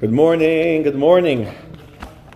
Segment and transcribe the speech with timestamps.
[0.00, 1.52] Good morning, good morning.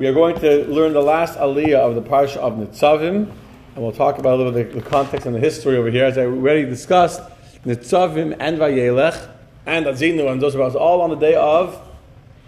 [0.01, 3.93] We are going to learn the last aliyah of the parsha of Nitzavim, and we'll
[3.93, 6.05] talk about a little bit the, context and the history over here.
[6.05, 7.21] As I already discussed,
[7.65, 9.29] Nitzavim and Vayelech
[9.65, 11.81] and Azinu and those us all on the day of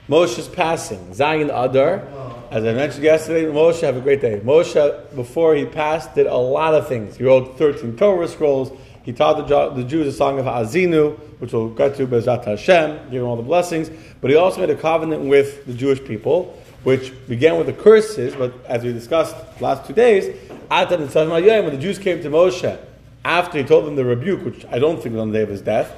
[0.08, 2.02] Moshe's passing, Zayin Adar.
[2.50, 4.40] As I mentioned yesterday, Moshe, have a great day.
[4.40, 7.18] Moshe, before he passed, did a lot of things.
[7.18, 8.76] He wrote 13 Torah scrolls.
[9.04, 13.20] He taught the Jews the song of Azinu, which we'll get to Bezat Hashem, give
[13.20, 13.90] him all the blessings.
[14.22, 18.34] But he also made a covenant with the Jewish people, which began with the curses,
[18.34, 20.34] but as we discussed last two days,
[20.68, 22.78] when the Jews came to Moshe
[23.26, 25.50] after he told them the rebuke, which I don't think was on the day of
[25.50, 25.94] his death,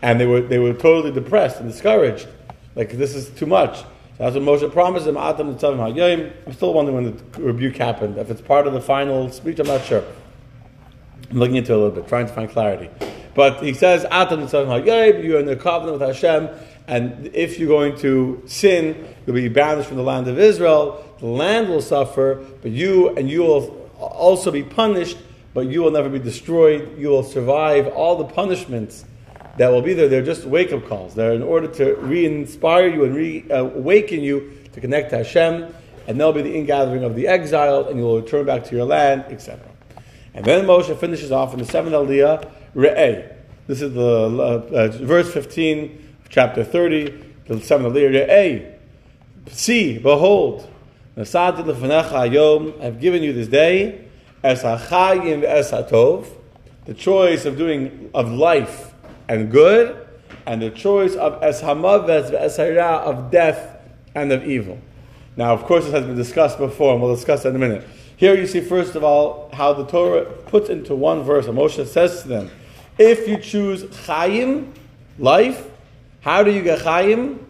[0.00, 2.28] and they were, they were totally depressed and discouraged.
[2.76, 3.78] Like, this is too much.
[3.78, 3.86] So
[4.18, 8.16] that's what Moshe promised them, I'm still wondering when the rebuke happened.
[8.16, 10.04] If it's part of the final speech, I'm not sure.
[11.32, 12.90] I'm looking into it a little bit, trying to find clarity.
[13.34, 16.48] But he says, you're in the covenant with Hashem,
[16.86, 21.04] and if you're going to sin, you'll be banished from the land of Israel.
[21.18, 25.16] The land will suffer, but you and you will also be punished,
[25.54, 26.98] but you will never be destroyed.
[26.98, 29.04] You will survive all the punishments
[29.56, 30.08] that will be there.
[30.08, 31.14] They're just wake up calls.
[31.14, 35.74] They're in order to re inspire you and re awaken you to connect to Hashem,
[36.06, 38.84] and they'll be the ingathering of the exile, and you will return back to your
[38.84, 39.66] land, etc.
[40.34, 43.32] And then Moshe finishes off in the seventh aliyah, Re'eh.
[43.66, 48.74] This is the uh, uh, verse 15 of chapter 30, the seventh aliyah, Re'eh.
[49.50, 50.68] See, behold,
[51.16, 54.04] I've given you this day,
[54.42, 56.26] es hachayim es hatov,
[56.86, 58.92] the choice of doing, of life
[59.28, 60.06] and good,
[60.46, 63.80] and the choice of es hamaves es of death
[64.14, 64.78] and of evil.
[65.36, 67.86] Now, of course, this has been discussed before, and we'll discuss that in a minute.
[68.16, 72.22] Here you see, first of all, how the Torah puts into one verse, Moshe says
[72.22, 72.50] to them,
[72.98, 74.72] if you choose Chaim,
[75.18, 75.68] life,
[76.20, 77.46] how do you get Chaim?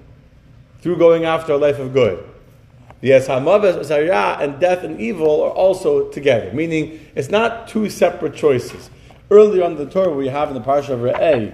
[0.81, 2.29] Through going after a life of good.
[3.01, 3.91] Yes, Hamaves,
[4.41, 8.91] and death and evil are also together, meaning it's not two separate choices.
[9.31, 11.51] Earlier on the Torah, we have in the Parsha of Re'eh,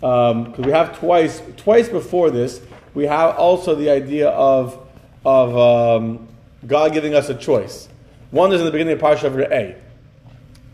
[0.00, 2.60] because um, we have twice, twice before this,
[2.94, 4.78] we have also the idea of,
[5.24, 6.28] of um,
[6.66, 7.88] God giving us a choice.
[8.30, 9.76] One is in the beginning of Parsha of Re'eh.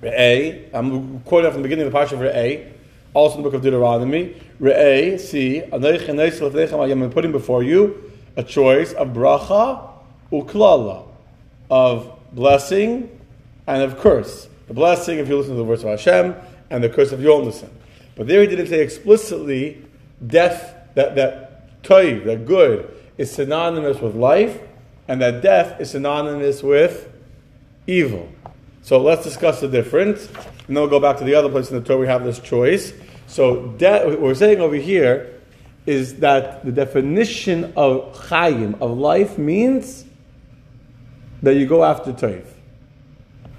[0.02, 2.72] Re'eh, I'm quoting from the beginning of the Parsha of Re'eh,
[3.14, 4.36] also in the book of Deuteronomy.
[4.60, 9.90] Re'eh, see, I'm putting before you a choice of bracha
[10.30, 11.06] uklala,
[11.70, 13.18] of blessing
[13.66, 14.48] and of curse.
[14.68, 16.34] The blessing, if you listen to the words of Hashem,
[16.70, 17.70] and the curse if you don't listen.
[18.16, 19.84] But there he didn't say explicitly
[20.26, 24.60] death, that, that toiv, that good, is synonymous with life,
[25.08, 27.10] and that death is synonymous with
[27.86, 28.28] evil.
[28.86, 30.36] So let's discuss the difference, and
[30.68, 32.92] then we'll go back to the other place in the Torah we have this choice.
[33.26, 35.40] So de- what we're saying over here
[35.86, 40.04] is that the definition of chayim, of life, means
[41.42, 42.46] that you go after toiv.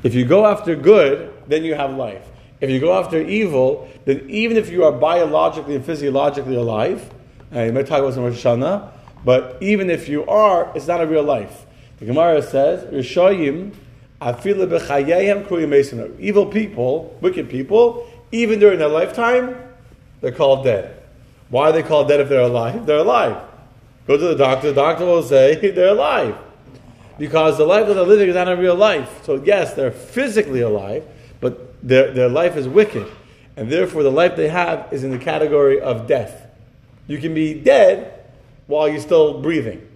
[0.01, 2.25] If you go after good, then you have life.
[2.61, 7.13] If you go after evil, then even if you are biologically and physiologically alive,
[7.51, 8.93] and you might talk about some Rosh Hashanah,
[9.25, 11.65] but even if you are, it's not a real life.
[11.99, 13.73] The Gemara says, Rishoyim
[16.19, 19.55] Evil people, wicked people, even during their lifetime,
[20.21, 21.03] they're called dead.
[21.49, 22.85] Why are they called dead if they're alive?
[22.85, 23.41] They're alive.
[24.07, 26.37] Go to the doctor, the doctor will say they're alive.
[27.19, 29.23] Because the life that they're living is not a real life.
[29.23, 31.03] So, yes, they're physically alive,
[31.39, 33.07] but their, their life is wicked.
[33.55, 36.47] And therefore, the life they have is in the category of death.
[37.07, 38.13] You can be dead
[38.67, 39.87] while you're still breathing.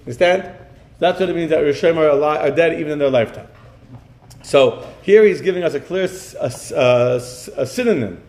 [0.00, 0.50] Understand?
[0.98, 3.48] That's what it means that Rishayim are, alive, are dead even in their lifetime.
[4.44, 6.08] So here he's giving us a clear
[6.40, 7.16] a, a,
[7.56, 8.22] a synonym.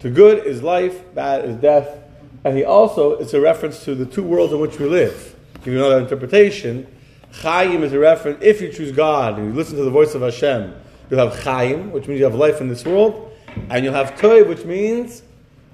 [0.00, 1.98] To good is life, bad is death.
[2.44, 5.36] And he also, it's a reference to the two worlds in which we live.
[5.54, 6.86] If you know that interpretation,
[7.32, 10.22] Chaim is a reference, if you choose God and you listen to the voice of
[10.22, 10.74] Hashem,
[11.08, 13.32] you'll have Chaim, which means you have life in this world,
[13.68, 15.22] and you'll have Toiv, which means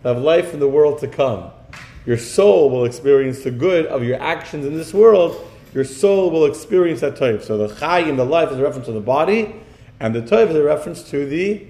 [0.05, 1.51] you have life in the world to come.
[2.05, 6.47] Your soul will experience the good of your actions in this world, your soul will
[6.47, 7.43] experience that type.
[7.43, 9.55] So the chayim, the life, is a reference to the body,
[10.01, 11.67] and the type is a reference to the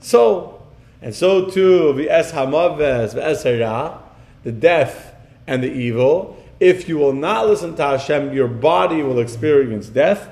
[0.00, 0.66] soul.
[1.02, 4.00] And so too, the es hamaves, the
[4.42, 5.14] the death
[5.46, 6.42] and the evil.
[6.60, 10.30] If you will not listen to Hashem, your body will experience death,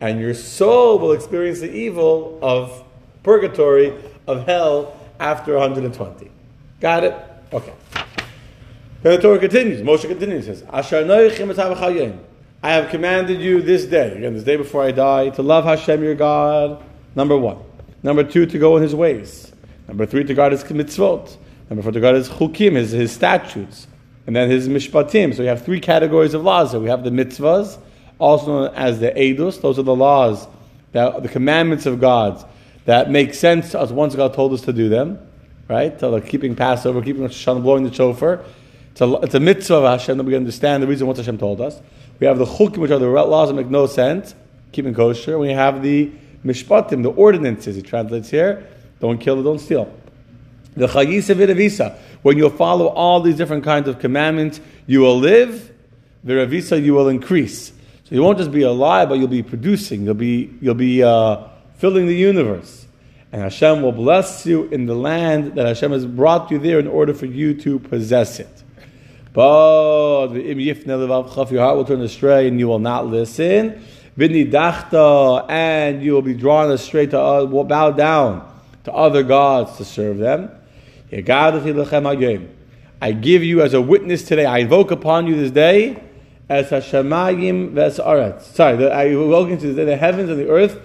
[0.00, 2.84] and your soul will experience the evil of
[3.24, 3.92] purgatory,
[4.28, 6.30] of hell, after 120.
[6.80, 7.14] Got it?
[7.52, 7.72] Okay.
[9.02, 9.80] Then the Torah continues.
[9.82, 10.46] Moshe continues.
[10.46, 11.04] Says, "Asher
[12.64, 16.02] I have commanded you this day, again, this day before I die, to love Hashem
[16.02, 16.82] your God,
[17.14, 17.58] number one.
[18.02, 19.52] Number two, to go in his ways.
[19.86, 21.36] Number three, to guard his mitzvot.
[21.68, 23.86] Number four, to guard his chukim, his, his statutes.
[24.26, 25.34] and then his mishpatim.
[25.34, 26.70] So we have three categories of laws.
[26.70, 27.76] So we have the mitzvahs,
[28.18, 29.60] also known as the edus.
[29.60, 30.48] Those are the laws,
[30.92, 32.42] that, the commandments of God
[32.86, 35.18] that make sense to us once God told us to do them,
[35.68, 36.00] right?
[36.00, 38.42] So like keeping Passover, keeping Hashanah, blowing the shofar.
[38.94, 41.60] It's a, it's a mitzvah of Hashem that we understand the reason what Hashem told
[41.60, 41.80] us.
[42.20, 44.36] We have the chukim, which are the laws that make no sense,
[44.70, 45.36] keeping kosher.
[45.36, 46.12] We have the
[46.44, 47.74] mishpatim, the ordinances.
[47.74, 48.68] He translates here:
[49.00, 49.92] don't kill, don't steal.
[50.76, 51.98] The chayisa v'revisa.
[52.22, 55.72] When you follow all these different kinds of commandments, you will live.
[56.24, 57.72] V'revisa, you will increase.
[58.04, 60.04] So you won't just be alive, but you'll be producing.
[60.04, 61.48] You'll be you'll be uh,
[61.78, 62.86] filling the universe,
[63.32, 66.86] and Hashem will bless you in the land that Hashem has brought you there in
[66.86, 68.53] order for you to possess it.
[69.34, 73.84] But your heart will turn astray, and you will not listen.
[74.16, 78.48] And you will be drawn astray to uh, bow down
[78.84, 80.50] to other gods to serve them.
[81.12, 86.00] I give you as a witness today, I invoke upon you this day
[86.48, 88.42] as Hashemayim v'esaretz.
[88.42, 90.80] Sorry, that I invoke into the the heavens and the earth,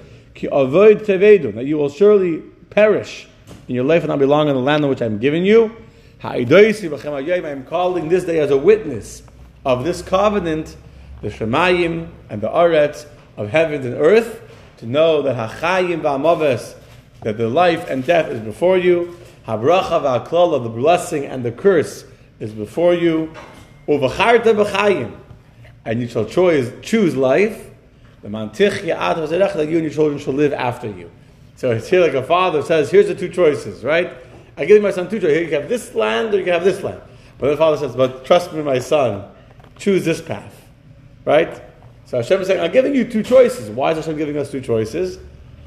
[0.52, 2.40] avoid that you will surely
[2.72, 3.28] perish
[3.68, 5.76] in your life and not belong in the land in which I am giving you.
[6.22, 9.24] I am calling this day as a witness
[9.64, 10.76] of this covenant,
[11.22, 13.06] the Shemayim and the Aretz
[13.38, 14.42] of heaven and earth,
[14.78, 16.76] to know that Hachayim
[17.22, 19.18] that the life and death is before you,
[19.48, 22.04] Habracha v'aklala, the blessing and the curse
[22.40, 23.34] is before you,
[23.88, 25.18] uvacharta b'chayim,
[25.86, 27.70] and you shall choose, choose life,
[28.22, 31.10] the mantichya that you and your children shall live after you.
[31.56, 34.14] So it's here like a father says, here's the two choices, right?
[34.60, 35.38] I give my son two choices.
[35.38, 37.02] Here you can have this land or you can have this land.
[37.38, 39.32] But the father says, but trust me, my son,
[39.78, 40.54] choose this path,
[41.24, 41.62] right?
[42.06, 43.70] So Hashem is saying, I'm giving you two choices.
[43.70, 45.18] Why is Hashem giving us two choices?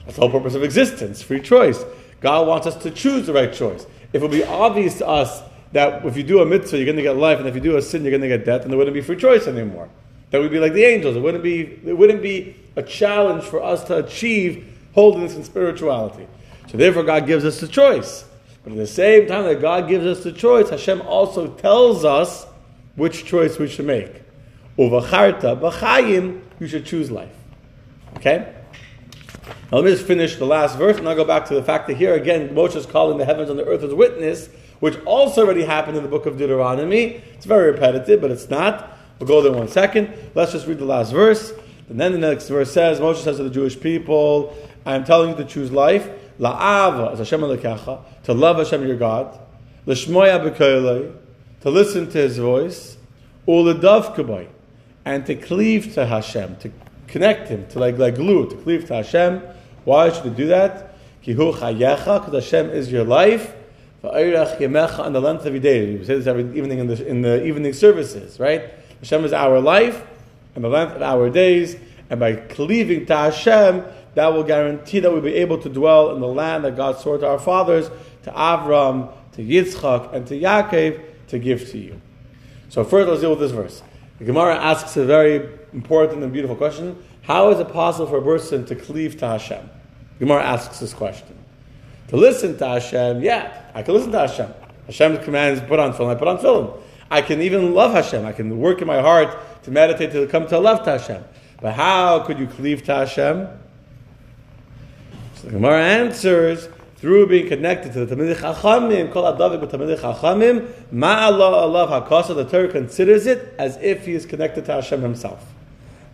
[0.04, 1.82] That's the whole purpose of existence, free choice.
[2.20, 3.86] God wants us to choose the right choice.
[4.12, 5.42] If it would be obvious to us
[5.72, 7.78] that if you do a mitzvah, you're going to get life, and if you do
[7.78, 9.88] a sin, you're going to get death, then there wouldn't be free choice anymore.
[10.30, 11.16] That would be like the angels.
[11.16, 16.26] It wouldn't be, it wouldn't be a challenge for us to achieve holiness and spirituality.
[16.68, 18.26] So therefore, God gives us the choice.
[18.64, 22.46] But at the same time that God gives us the choice, Hashem also tells us
[22.94, 24.22] which choice we should make.
[24.78, 27.34] Uvacharta, b'chayim, you should choose life.
[28.16, 28.54] Okay?
[29.70, 31.88] Now let me just finish the last verse, and I'll go back to the fact
[31.88, 34.48] that here again, Moshe is calling the heavens and the earth as witness,
[34.80, 37.22] which also already happened in the book of Deuteronomy.
[37.34, 38.96] It's very repetitive, but it's not.
[39.18, 40.12] We'll go there one second.
[40.34, 41.52] Let's just read the last verse.
[41.88, 45.30] And then the next verse says, Moshe says to the Jewish people, I am telling
[45.30, 46.08] you to choose life.
[46.38, 49.38] La'ava as Hashem alekecha, to love Hashem your God.
[49.86, 51.14] L'shmoya b'koylei,
[51.60, 52.96] to listen to His voice.
[53.46, 54.48] U'ledav kaboy,
[55.04, 56.70] and to cleave to Hashem, to
[57.06, 59.42] connect Him, to like, like glue, to cleave to Hashem.
[59.84, 60.94] Why should you do that?
[61.24, 63.54] Kihu chayecha, because Hashem is your life.
[64.04, 65.96] On the length of your day.
[65.96, 68.74] We say this every evening in the, in the evening services, right?
[68.98, 70.04] Hashem is our life
[70.56, 71.76] and the length of our days,
[72.10, 76.20] and by cleaving to Hashem, that will guarantee that we'll be able to dwell in
[76.20, 77.90] the land that God swore to our fathers,
[78.24, 82.00] to Avram, to Yitzchak, and to Yaakov, to give to you.
[82.68, 83.82] So first, let's deal with this verse.
[84.18, 87.02] The Gemara asks a very important and beautiful question.
[87.22, 89.68] How is it possible for a person to cleave to Hashem?
[90.18, 91.38] The Gemara asks this question.
[92.08, 94.52] To listen to Hashem, yeah, I can listen to Hashem.
[94.86, 96.78] Hashem's commands, put on tefillin, I put on tefillin.
[97.10, 98.24] I can even love Hashem.
[98.24, 101.22] I can work in my heart to meditate to come to love to Hashem.
[101.60, 103.48] But how could you cleave to Hashem?
[105.42, 106.68] So the Gemara answers
[106.98, 112.36] through being connected to the Talmidei Chachamim, Kol Adavik with Talmidei Chachamim, Ma'allah Allah HaKasa,
[112.36, 115.44] the Torah considers it as if he is connected to Hashem himself.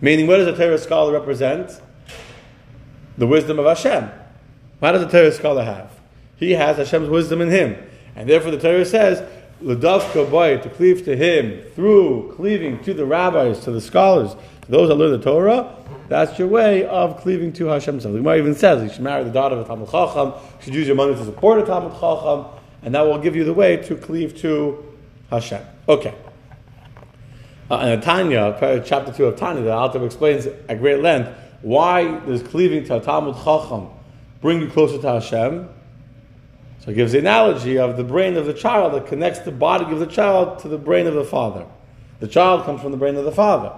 [0.00, 1.78] Meaning, what does a Torah scholar represent?
[3.18, 4.10] The wisdom of Hashem.
[4.78, 5.90] What does a Torah scholar have?
[6.36, 7.76] He has Hashem's wisdom in him.
[8.16, 9.20] And therefore the Torah says,
[9.60, 14.88] boy, to cleave to him through cleaving to the rabbis, to the scholars, to those
[14.88, 15.74] that learn the Torah,
[16.08, 18.00] that's your way of cleaving to Hashem.
[18.00, 20.64] So the Gemara even says you should marry the daughter of a Talmud Chacham, you
[20.64, 22.46] should use your money to support a Talmud Chacham,
[22.82, 24.84] and that will give you the way to cleave to
[25.30, 25.62] Hashem.
[25.88, 26.14] Okay.
[27.70, 32.42] Uh, and Tanya, chapter 2 of Tanya, the Alter explains at great length why does
[32.42, 33.88] cleaving to a Talmud Chacham
[34.40, 35.68] bring you closer to Hashem?
[36.80, 39.92] So it gives the analogy of the brain of the child that connects the body
[39.92, 41.66] of the child to the brain of the father.
[42.20, 43.72] The child comes from the brain of the father.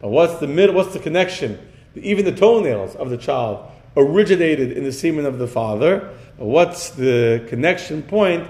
[0.00, 1.67] But what's the mid, what's the connection?
[1.94, 6.14] Even the toenails of the child originated in the semen of the father.
[6.36, 8.48] What's the connection point?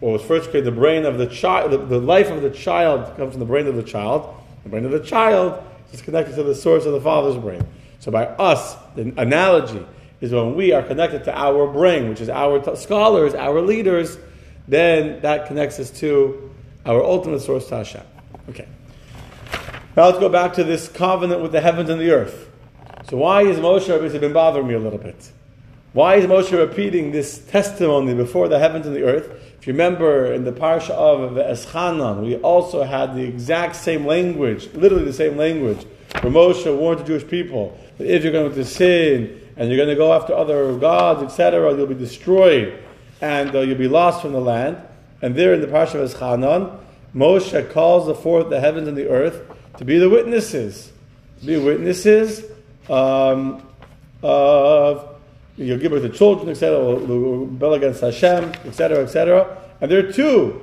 [0.00, 3.16] What was first created, the brain of the child, the, the life of the child
[3.16, 4.34] comes from the brain of the child.
[4.64, 7.64] The brain of the child is connected to the source of the father's brain.
[8.00, 9.86] So by us, the analogy
[10.20, 14.18] is when we are connected to our brain, which is our t- scholars, our leaders,
[14.66, 16.50] then that connects us to
[16.84, 18.02] our ultimate source to Hashem.
[18.48, 18.66] Okay.
[19.96, 22.50] Now let's go back to this covenant with the heavens and the earth.
[23.08, 25.30] So why is Moshe Rabbeinu been bothering me a little bit?
[25.92, 29.30] Why is Moshe repeating this testimony before the heavens and the earth?
[29.60, 34.72] If you remember in the parsha of Eschanan, we also had the exact same language,
[34.72, 35.84] literally the same language,
[36.22, 39.90] where Moshe warned the Jewish people that if you're going to sin and you're going
[39.90, 42.82] to go after other gods, etc., you'll be destroyed
[43.20, 44.78] and uh, you'll be lost from the land.
[45.20, 46.80] And there in the parsha of Eschanan,
[47.14, 49.42] Moshe calls forth the heavens and the earth
[49.76, 50.90] to be the witnesses,
[51.40, 52.44] to be witnesses
[52.88, 53.62] um,
[54.22, 55.14] of
[55.56, 59.56] you'll give birth to children, etc., rebel against Hashem, etc., etc.
[59.80, 60.60] And there are two.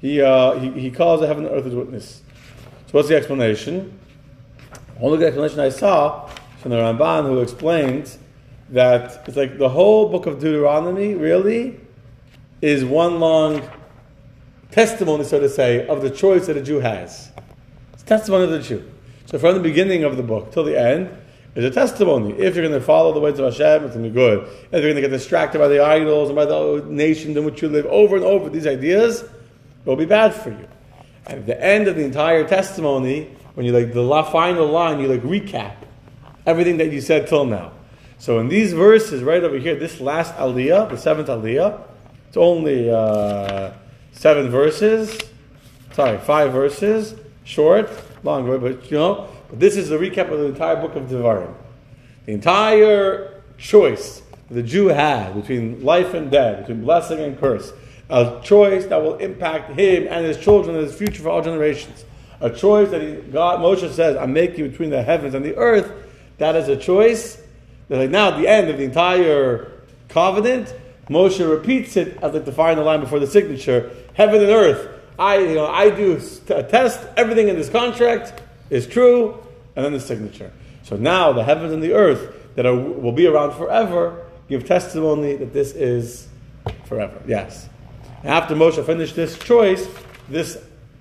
[0.00, 2.22] He, uh, he, he calls the heaven and earth as witness.
[2.86, 3.98] So what's the explanation?
[5.00, 6.26] Only the explanation I saw
[6.60, 8.18] from the Ramban who explains
[8.70, 11.80] that it's like the whole book of Deuteronomy really
[12.62, 13.62] is one long
[14.70, 17.30] testimony, so to say, of the choice that a Jew has.
[17.92, 18.90] It's testimony of the Jew.
[19.26, 21.16] So from the beginning of the book till the end
[21.54, 22.32] is a testimony.
[22.32, 24.40] If you're going to follow the ways of Hashem, it's going to be good.
[24.42, 27.60] If you're going to get distracted by the idols and by the nations in which
[27.62, 29.24] you live over and over, these ideas,
[29.84, 30.68] will be bad for you.
[31.26, 35.08] And at the end of the entire testimony, when you like the final line, you
[35.08, 35.74] like recap
[36.46, 37.72] everything that you said till now.
[38.18, 41.82] So in these verses right over here, this last aliyah, the seventh aliyah,
[42.28, 43.72] it's only uh,
[44.12, 45.18] seven verses.
[45.92, 47.14] Sorry, five verses,
[47.44, 47.90] short,
[48.22, 49.28] long, but you know.
[49.50, 51.54] But this is the recap of the entire book of Devarim.
[52.26, 57.72] The entire choice the Jew had between life and death, between blessing and curse,
[58.08, 62.04] a choice that will impact him and his children and his future for all generations.
[62.40, 65.92] A choice that he, God, Moshe says, I'm making between the heavens and the earth.
[66.38, 67.40] That is a choice.
[67.88, 69.72] That like now, at the end of the entire
[70.08, 70.74] covenant,
[71.08, 73.90] Moshe repeats it as like the final line before the signature.
[74.14, 74.88] Heaven and earth.
[75.18, 78.40] I, you know, I do test everything in this contract
[78.70, 79.38] is true,
[79.76, 80.52] and then the signature.
[80.82, 85.36] So now the heavens and the earth that are, will be around forever give testimony
[85.36, 86.28] that this is
[86.84, 87.20] forever.
[87.26, 87.68] Yes.
[88.24, 89.88] After Moshe finished this choice,
[90.28, 90.58] this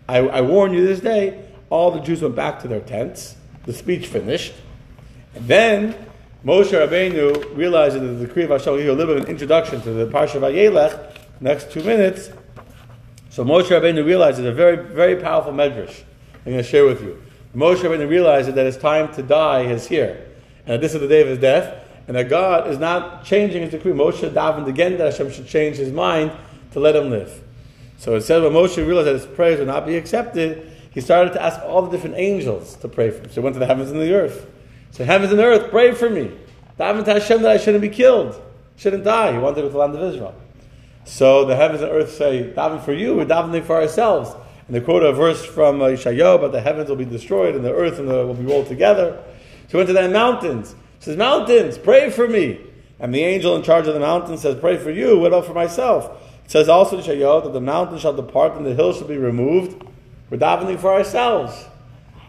[0.08, 3.36] I, I warn you this day, all the Jews went back to their tents.
[3.66, 4.54] The speech finished,
[5.36, 5.96] and then
[6.46, 8.76] Moshe Rabbeinu realized that the decree of Hashem.
[8.76, 11.18] Bit of an introduction to the Parsha Vayelech.
[11.42, 12.30] Next two minutes.
[13.30, 16.04] So Moshe Rabbeinu realized it's a very, very powerful medrash.
[16.46, 17.22] I'm going to share with you.
[17.56, 20.28] Moshe Rabbeinu realized that his time to die is here,
[20.66, 23.72] and this is the day of his death, and that God is not changing his
[23.72, 23.92] decree.
[23.92, 26.32] Moshe davened again that Hashem should change his mind
[26.72, 27.42] to let him live.
[27.98, 31.34] So it says when Moshe realized that his prayers would not be accepted, he started
[31.34, 33.30] to ask all the different angels to pray for him.
[33.30, 34.46] So he went to the heavens and the earth.
[34.92, 36.32] So heavens and earth, pray for me.
[36.80, 38.42] Daven to Hashem that I shouldn't be killed,
[38.78, 39.34] shouldn't die.
[39.34, 40.36] He wanted to go to the land of Israel.
[41.04, 44.36] So the heavens and earth say, daven for you, we're davening for ourselves.
[44.70, 47.66] And they quote a verse from uh, Yeshayahu, but the heavens will be destroyed and
[47.66, 49.20] the earth and the, will be rolled together.
[49.64, 50.76] So he went to the mountains.
[51.00, 52.60] He says, Mountains, pray for me.
[53.00, 55.56] And the angel in charge of the mountain says, Pray for you, what about for
[55.56, 56.22] myself?
[56.46, 59.18] It says also in Yeshayahu that the mountain shall depart and the hill shall be
[59.18, 59.84] removed.
[60.30, 61.66] We're davening for ourselves.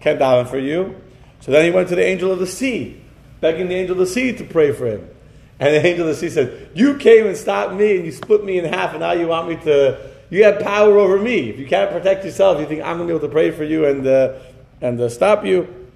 [0.01, 0.99] Can't daven for you.
[1.41, 3.03] So then he went to the angel of the sea,
[3.43, 5.11] begging the angel of the sea to pray for him.
[5.59, 8.43] And the angel of the sea said, You came and stopped me and you split
[8.45, 11.51] me in half, and now you want me to you have power over me.
[11.51, 13.65] If you can't protect yourself, you think I'm going to be able to pray for
[13.65, 14.39] you and, uh,
[14.81, 15.89] and uh, stop you.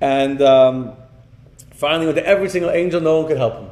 [0.00, 0.92] And um,
[1.72, 3.70] finally went to every single angel, no one could help him.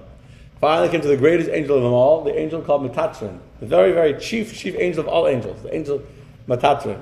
[0.60, 3.92] Finally came to the greatest angel of them all, the angel called Metatron, the very,
[3.92, 6.02] very chief, chief angel of all angels, the angel
[6.48, 7.00] Metatron.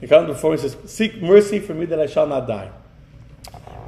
[0.00, 2.70] He comes before and says, Seek mercy for me that I shall not die.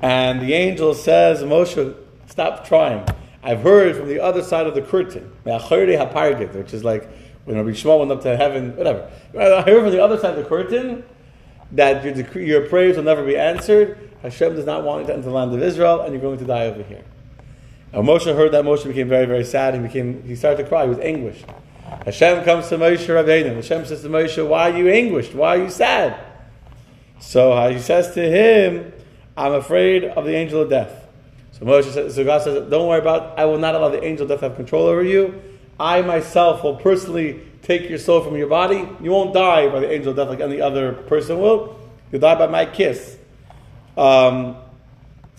[0.02, 1.95] And the angel says, Moshe,
[2.26, 3.07] stop trying.
[3.43, 7.09] I've heard from the other side of the curtain, which is like
[7.45, 9.11] when Rabbi Shmuel went up to heaven, whatever.
[9.39, 11.05] I heard from the other side of the curtain
[11.73, 14.11] that your, decree, your prayers will never be answered.
[14.23, 16.45] Hashem does not want you to enter the land of Israel, and you're going to
[16.45, 17.05] die over here.
[17.93, 18.65] Now Moshe heard that.
[18.65, 19.75] Moshe became very, very sad.
[19.75, 20.85] He became, he started to cry.
[20.85, 21.45] He was anguished.
[22.05, 23.57] Hashem comes to Moshe Rabbeinu.
[23.57, 25.35] Hashem says to Moshe, "Why are you anguished?
[25.35, 26.19] Why are you sad?"
[27.19, 28.93] So uh, he says to him,
[29.37, 31.09] "I'm afraid of the angel of death."
[31.53, 33.39] So Moshe says, so God says, "Don't worry about.
[33.39, 35.43] I will not allow the angel of death to have control over you.
[35.81, 38.87] I myself will personally take your soul from your body.
[39.01, 41.81] You won't die by the angel of death like any other person will.
[42.13, 43.17] You'll die by my kiss.
[43.97, 44.57] Um,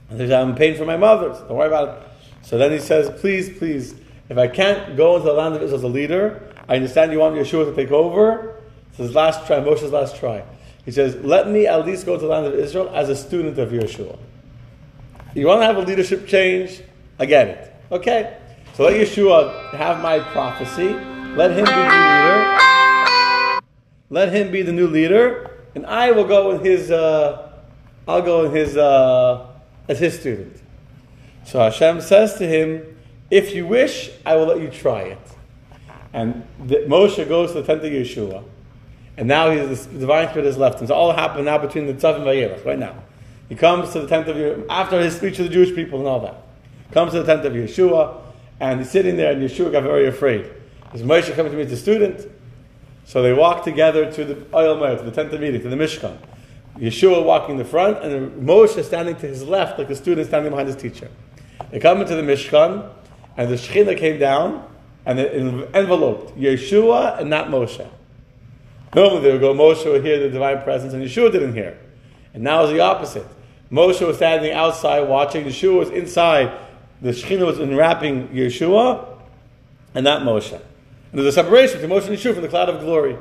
[0.09, 1.29] I'm paying for my mother.
[1.29, 2.07] Don't worry about it.
[2.41, 3.93] So then he says, please, please,
[4.29, 7.19] if I can't go into the land of Israel as a leader, I understand you
[7.19, 8.55] want Yeshua to take over.
[8.89, 10.43] It's his last try, Moshe's last try.
[10.85, 13.59] He says, let me at least go to the land of Israel as a student
[13.59, 14.17] of Yeshua.
[15.35, 16.81] You want to have a leadership change?
[17.19, 17.75] I get it.
[17.91, 18.37] Okay.
[18.73, 20.93] So let Yeshua have my prophecy.
[21.35, 23.59] Let him be the leader.
[24.09, 26.89] Let him be the new leader, and I will go in his.
[26.89, 27.51] Uh,
[28.07, 29.47] I'll go in his uh,
[29.87, 30.61] as his student.
[31.45, 32.97] So Hashem says to him,
[33.29, 35.19] "If you wish, I will let you try it."
[36.13, 38.43] And the, Moshe goes to the tent of Yeshua,
[39.17, 40.87] and now he's, the divine spirit has left him.
[40.87, 42.95] So all happened now between the Tzav and Vayelach, right now.
[43.47, 46.07] He comes to the tent of Yeshua, after his speech to the Jewish people and
[46.07, 46.35] all that.
[46.91, 48.20] Comes to the tent of Yeshua,
[48.61, 50.47] and he's sitting there, and Yeshua got very afraid.
[50.93, 52.29] Is Moshe coming to meet the student?
[53.05, 55.67] So they walk together to the oh, Ohel Moed, to the tent of meeting, to
[55.67, 56.15] the Mishkan.
[56.77, 60.51] Yeshua walking in the front, and Moshe standing to his left, like a student standing
[60.51, 61.09] behind his teacher.
[61.71, 62.87] They come into the Mishkan,
[63.35, 64.63] and the Shekhinah came down,
[65.07, 65.33] and it
[65.73, 67.87] enveloped Yeshua and not Moshe.
[68.93, 71.79] Normally they would go, Moshe would hear the divine presence, and Yeshua didn't hear.
[72.35, 73.25] And now it's the opposite.
[73.71, 76.55] Moshe was standing outside watching, Yeshua was inside,
[77.01, 79.19] the Shekhinah was enwrapping Yeshua,
[79.93, 80.53] and not Moshe.
[80.53, 80.61] And
[81.13, 83.17] there's a separation between Moshe and Yeshua from the cloud of glory.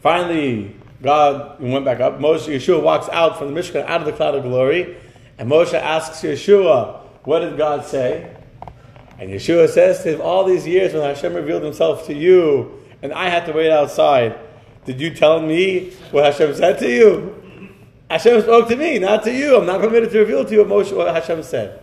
[0.00, 2.18] Finally, God went back up.
[2.18, 4.96] Moshe, Yeshua walks out from the Mishkan, out of the cloud of glory,
[5.38, 8.36] and Moshe asks Yeshua, what did God say?
[9.18, 13.12] And Yeshua says to him, all these years when Hashem revealed himself to you, and
[13.12, 14.38] I had to wait outside,
[14.84, 17.38] did you tell me what Hashem said to you?
[18.10, 19.56] Hashem spoke to me, not to you.
[19.56, 21.80] I'm not permitted to reveal to you what, Moshe, what Hashem said.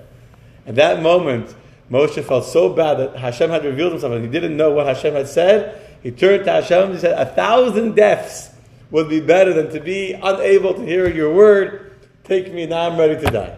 [0.70, 1.56] At that moment,
[1.90, 5.16] Moshe felt so bad that Hashem had revealed himself and he didn't know what Hashem
[5.16, 5.98] had said.
[6.04, 8.52] He turned to Hashem and he said, A thousand deaths
[8.92, 11.98] would be better than to be unable to hear your word.
[12.24, 13.58] Take me now, I'm ready to die.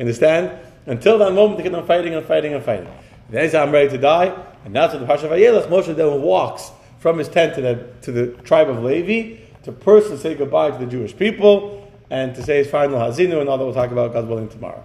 [0.00, 0.58] Understand?
[0.86, 2.92] Until that moment, they kept on fighting and fighting and fighting.
[3.30, 4.36] Then he said, I'm ready to die.
[4.64, 8.10] And that's what the Parsha Vayelach, Moshe then walks from his tent to the, to
[8.10, 12.56] the tribe of Levi to personally say goodbye to the Jewish people and to say
[12.58, 14.82] his final Hazinu and all that we'll talk about, God willing, tomorrow.